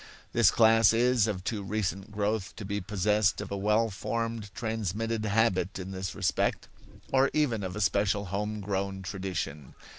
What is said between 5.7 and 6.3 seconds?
in this